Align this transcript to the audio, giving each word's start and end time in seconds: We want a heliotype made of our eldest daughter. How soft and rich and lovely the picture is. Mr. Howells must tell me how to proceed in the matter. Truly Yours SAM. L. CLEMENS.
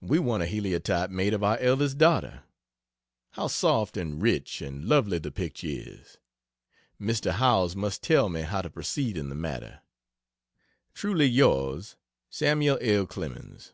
We 0.00 0.20
want 0.20 0.44
a 0.44 0.46
heliotype 0.46 1.10
made 1.10 1.34
of 1.34 1.42
our 1.42 1.58
eldest 1.58 1.98
daughter. 1.98 2.44
How 3.30 3.48
soft 3.48 3.96
and 3.96 4.22
rich 4.22 4.62
and 4.62 4.84
lovely 4.84 5.18
the 5.18 5.32
picture 5.32 5.66
is. 5.68 6.18
Mr. 7.00 7.32
Howells 7.32 7.74
must 7.74 8.00
tell 8.04 8.28
me 8.28 8.42
how 8.42 8.62
to 8.62 8.70
proceed 8.70 9.16
in 9.16 9.30
the 9.30 9.34
matter. 9.34 9.80
Truly 10.94 11.26
Yours 11.26 11.96
SAM. 12.30 12.62
L. 12.62 13.06
CLEMENS. 13.08 13.72